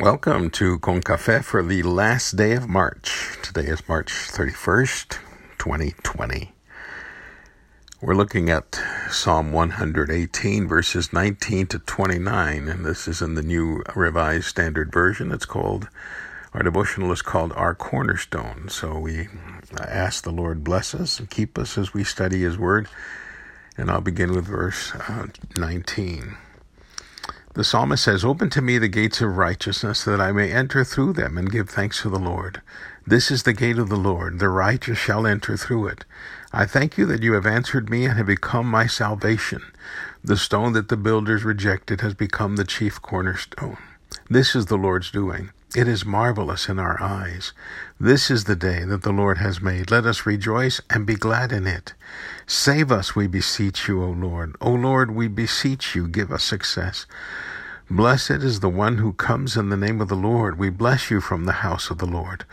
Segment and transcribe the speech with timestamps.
[0.00, 3.36] Welcome to Con Café for the last day of March.
[3.42, 5.18] Today is March 31st,
[5.58, 6.52] 2020.
[8.00, 13.82] We're looking at Psalm 118, verses 19 to 29, and this is in the New
[13.94, 15.30] Revised Standard Version.
[15.30, 15.88] It's called,
[16.54, 18.70] our devotional is called Our Cornerstone.
[18.70, 19.28] So we
[19.78, 22.88] ask the Lord bless us and keep us as we study His Word.
[23.76, 26.36] And I'll begin with verse uh, 19.
[27.54, 31.12] The psalmist says, Open to me the gates of righteousness, that I may enter through
[31.12, 32.62] them and give thanks to the Lord.
[33.06, 36.06] This is the gate of the Lord, the righteous shall enter through it.
[36.50, 39.62] I thank you that you have answered me and have become my salvation.
[40.24, 43.76] The stone that the builders rejected has become the chief cornerstone.
[44.30, 45.50] This is the Lord's doing.
[45.74, 47.54] It is marvelous in our eyes.
[47.98, 49.90] This is the day that the Lord has made.
[49.90, 51.94] Let us rejoice and be glad in it.
[52.46, 54.54] Save us, we beseech you, O Lord.
[54.60, 57.06] O Lord, we beseech you, give us success.
[57.88, 60.58] Blessed is the one who comes in the name of the Lord.
[60.58, 62.44] We bless you from the house of the Lord.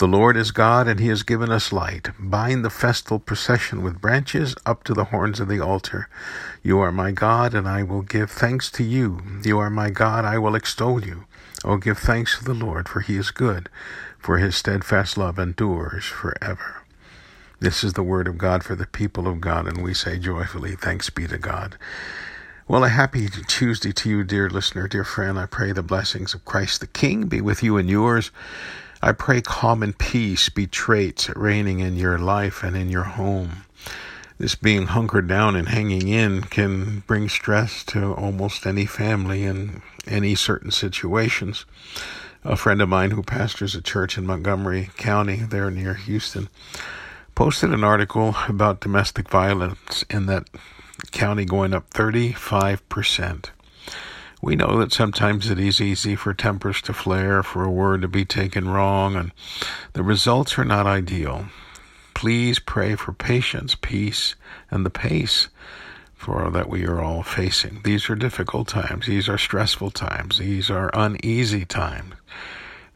[0.00, 2.10] The Lord is God, and he has given us light.
[2.18, 6.08] Bind the festal procession with branches up to the horns of the altar.
[6.64, 9.20] You are my God, and I will give thanks to you.
[9.44, 11.24] You are my God, I will extol you.
[11.66, 13.70] Oh, give thanks to the Lord, for he is good,
[14.18, 16.82] for his steadfast love endures forever.
[17.58, 20.76] This is the word of God for the people of God, and we say joyfully,
[20.76, 21.78] Thanks be to God.
[22.68, 25.38] Well, a happy Tuesday to you, dear listener, dear friend.
[25.38, 28.30] I pray the blessings of Christ the King be with you and yours.
[29.00, 33.64] I pray calm and peace be traits reigning in your life and in your home.
[34.36, 39.80] This being hunkered down and hanging in can bring stress to almost any family in
[40.06, 41.64] any certain situations.
[42.44, 46.48] A friend of mine who pastors a church in Montgomery County, there near Houston,
[47.34, 50.48] posted an article about domestic violence in that
[51.10, 53.46] county going up 35%.
[54.42, 58.08] We know that sometimes it is easy for tempers to flare, for a word to
[58.08, 59.32] be taken wrong, and
[59.94, 61.46] the results are not ideal.
[62.12, 64.34] Please pray for patience, peace,
[64.70, 65.48] and the pace
[66.24, 67.80] for that we are all facing.
[67.84, 69.06] These are difficult times.
[69.06, 70.38] These are stressful times.
[70.38, 72.14] These are uneasy times.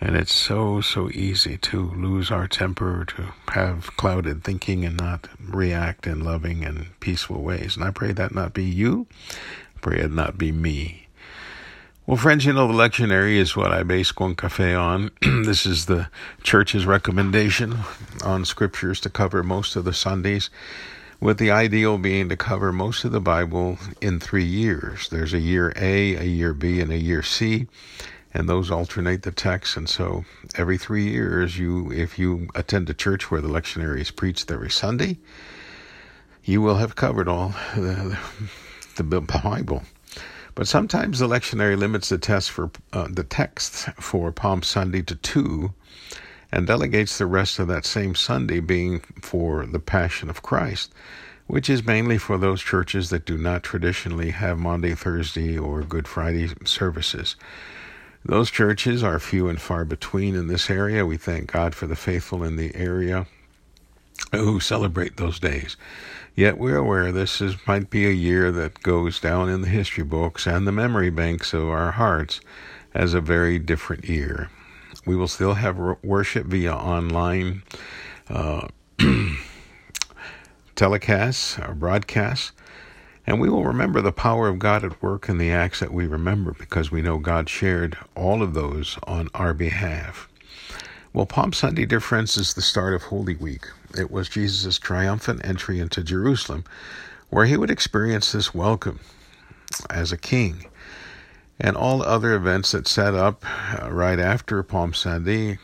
[0.00, 5.26] And it's so, so easy to lose our temper, to have clouded thinking and not
[5.40, 7.76] react in loving and peaceful ways.
[7.76, 9.06] And I pray that not be you.
[9.30, 11.06] I pray it not be me.
[12.06, 15.10] Well, friends, you know, the lectionary is what I base Con Cafe on.
[15.22, 16.08] this is the
[16.44, 17.78] church's recommendation
[18.24, 20.48] on scriptures to cover most of the Sundays,
[21.20, 25.08] with the ideal being to cover most of the Bible in three years.
[25.08, 27.66] There's a year A, a year B, and a year C
[28.36, 29.78] and those alternate the texts.
[29.78, 34.10] And so every three years, you, if you attend a church where the lectionary is
[34.10, 35.16] preached every Sunday,
[36.44, 38.18] you will have covered all the,
[38.96, 39.84] the Bible.
[40.54, 45.14] But sometimes the lectionary limits the test for uh, the text for Palm Sunday to
[45.14, 45.72] two,
[46.52, 50.92] and delegates the rest of that same Sunday being for the Passion of Christ,
[51.46, 56.08] which is mainly for those churches that do not traditionally have Maundy, Thursday, or Good
[56.08, 57.36] Friday services.
[58.24, 61.06] Those churches are few and far between in this area.
[61.06, 63.26] We thank God for the faithful in the area
[64.32, 65.76] who celebrate those days.
[66.34, 70.04] Yet we're aware this is, might be a year that goes down in the history
[70.04, 72.40] books and the memory banks of our hearts
[72.92, 74.50] as a very different year.
[75.06, 77.62] We will still have worship via online
[78.28, 78.66] uh,
[80.76, 82.50] telecasts or broadcasts,
[83.24, 86.06] and we will remember the power of God at work in the acts that we
[86.08, 90.28] remember because we know God shared all of those on our behalf.
[91.12, 93.64] Well, Palm Sunday, dear friends, is the start of Holy Week.
[93.96, 96.64] It was Jesus' triumphant entry into Jerusalem,
[97.30, 99.00] where he would experience this welcome
[99.88, 100.66] as a king.
[101.58, 103.44] And all the other events that set up
[103.82, 105.58] uh, right after Palm Sunday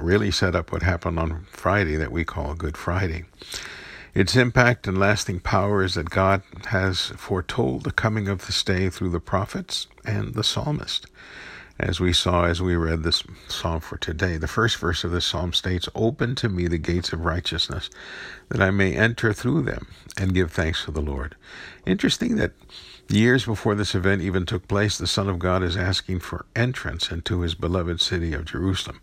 [0.00, 3.24] really set up what happened on Friday that we call Good Friday.
[4.14, 8.90] Its impact and lasting power is that God has foretold the coming of this day
[8.90, 11.06] through the prophets and the psalmist.
[11.80, 15.26] As we saw as we read this psalm for today, the first verse of this
[15.26, 17.88] psalm states, Open to me the gates of righteousness,
[18.48, 19.86] that I may enter through them
[20.16, 21.36] and give thanks to the Lord.
[21.86, 22.52] Interesting that
[23.16, 27.10] years before this event even took place, the Son of God is asking for entrance
[27.10, 29.00] into his beloved city of Jerusalem.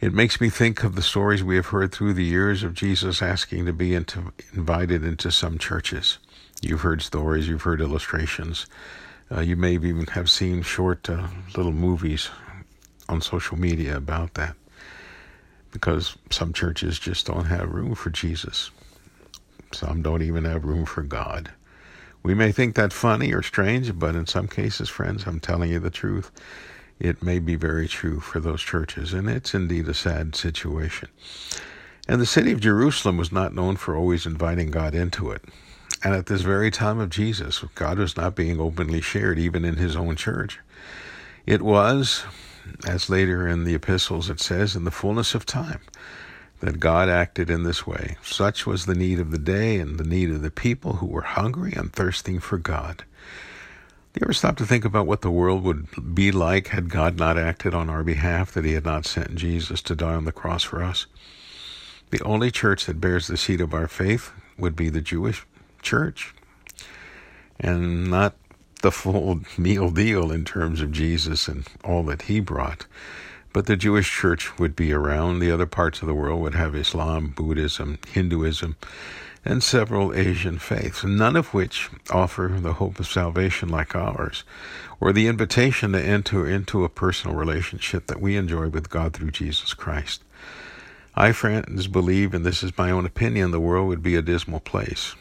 [0.00, 3.22] It makes me think of the stories we have heard through the years of Jesus
[3.22, 6.18] asking to be into, invited into some churches.
[6.60, 8.66] You've heard stories, you've heard illustrations.
[9.30, 12.30] Uh, you may even have seen short uh, little movies
[13.08, 14.56] on social media about that
[15.70, 18.70] because some churches just don't have room for Jesus.
[19.72, 21.50] Some don't even have room for God.
[22.22, 25.80] We may think that funny or strange, but in some cases, friends, I'm telling you
[25.80, 26.30] the truth.
[27.00, 31.08] it may be very true for those churches, and it's indeed a sad situation.
[32.06, 35.44] And the city of Jerusalem was not known for always inviting God into it.
[36.04, 39.76] And at this very time of Jesus, God was not being openly shared, even in
[39.76, 40.60] his own church.
[41.44, 42.24] It was,
[42.86, 45.80] as later in the epistles it says, in the fullness of time,
[46.62, 48.16] that God acted in this way.
[48.22, 51.22] Such was the need of the day and the need of the people who were
[51.22, 52.98] hungry and thirsting for God.
[54.12, 57.18] Do you ever stop to think about what the world would be like had God
[57.18, 60.30] not acted on our behalf, that He had not sent Jesus to die on the
[60.30, 61.06] cross for us?
[62.10, 65.44] The only church that bears the seed of our faith would be the Jewish
[65.80, 66.32] church,
[67.58, 68.36] and not
[68.82, 72.86] the full meal deal in terms of Jesus and all that He brought.
[73.52, 75.38] But the Jewish church would be around.
[75.38, 78.76] The other parts of the world would have Islam, Buddhism, Hinduism,
[79.44, 84.44] and several Asian faiths, none of which offer the hope of salvation like ours,
[85.00, 89.32] or the invitation to enter into a personal relationship that we enjoy with God through
[89.32, 90.22] Jesus Christ.
[91.14, 94.60] I, friends, believe, and this is my own opinion, the world would be a dismal
[94.60, 95.14] place.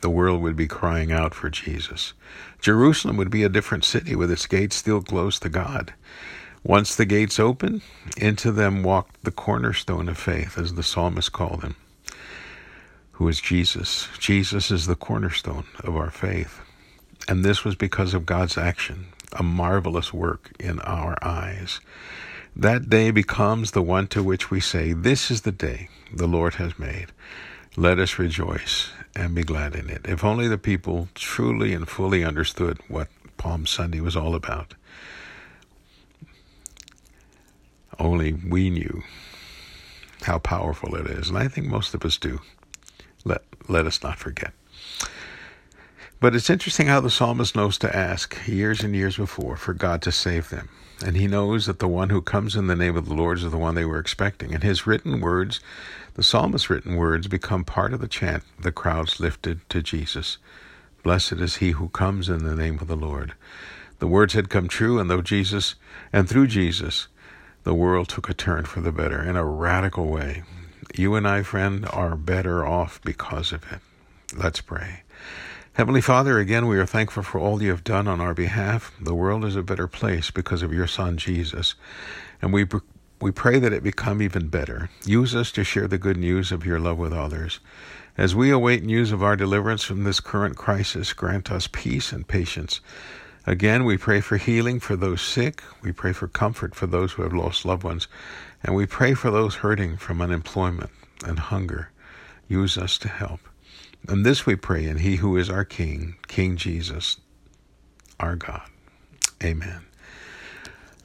[0.00, 2.12] The world would be crying out for Jesus.
[2.60, 5.92] Jerusalem would be a different city with its gates still closed to God.
[6.64, 7.82] Once the gates open,
[8.16, 11.74] into them walked the cornerstone of faith, as the psalmist called him
[13.22, 14.08] who is Jesus.
[14.18, 16.60] Jesus is the cornerstone of our faith.
[17.28, 21.78] And this was because of God's action, a marvelous work in our eyes.
[22.56, 26.54] That day becomes the one to which we say, This is the day the Lord
[26.54, 27.12] has made.
[27.76, 30.00] Let us rejoice and be glad in it.
[30.04, 33.06] If only the people truly and fully understood what
[33.36, 34.74] Palm Sunday was all about.
[38.02, 39.04] Only we knew
[40.22, 41.28] how powerful it is.
[41.28, 42.40] And I think most of us do.
[43.24, 44.52] Let, let us not forget.
[46.18, 50.02] But it's interesting how the psalmist knows to ask years and years before for God
[50.02, 50.68] to save them.
[51.04, 53.48] And he knows that the one who comes in the name of the Lord is
[53.48, 54.52] the one they were expecting.
[54.52, 55.60] And his written words,
[56.14, 60.38] the psalmist's written words, become part of the chant the crowds lifted to Jesus.
[61.04, 63.34] Blessed is he who comes in the name of the Lord.
[64.00, 65.76] The words had come true, and though Jesus,
[66.12, 67.06] and through Jesus,
[67.64, 70.42] the world took a turn for the better in a radical way.
[70.94, 73.80] You and I, friend, are better off because of it.
[74.36, 75.02] Let's pray.
[75.74, 78.92] Heavenly Father, again, we are thankful for all you have done on our behalf.
[79.00, 81.74] The world is a better place because of your Son, Jesus.
[82.42, 82.66] And we,
[83.20, 84.90] we pray that it become even better.
[85.06, 87.60] Use us to share the good news of your love with others.
[88.18, 92.28] As we await news of our deliverance from this current crisis, grant us peace and
[92.28, 92.82] patience.
[93.46, 95.62] Again, we pray for healing for those sick.
[95.82, 98.06] We pray for comfort for those who have lost loved ones.
[98.62, 100.90] And we pray for those hurting from unemployment
[101.26, 101.90] and hunger.
[102.46, 103.40] Use us to help.
[104.08, 107.18] And this we pray in He who is our King, King Jesus,
[108.20, 108.68] our God.
[109.42, 109.86] Amen.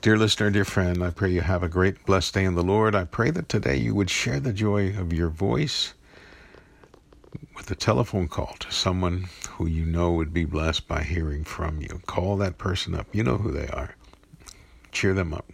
[0.02, 2.94] Dear listener, dear friend, I pray you have a great, blessed day in the Lord.
[2.94, 5.96] I pray that today you would share the joy of your voice
[7.56, 9.28] with a telephone call to someone
[9.58, 12.00] who you know would be blessed by hearing from you.
[12.06, 13.08] Call that person up.
[13.12, 13.96] You know who they are.
[14.92, 15.46] Cheer them up.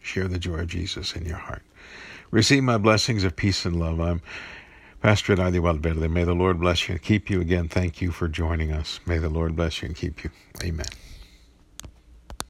[0.00, 1.62] Share the joy of Jesus in your heart.
[2.30, 4.00] Receive my blessings of peace and love.
[4.00, 4.22] I'm
[5.00, 6.06] Pastor Eladio Valverde.
[6.06, 7.68] May the Lord bless you and keep you again.
[7.68, 9.00] Thank you for joining us.
[9.06, 10.30] May the Lord bless you and keep you.
[10.62, 10.86] Amen.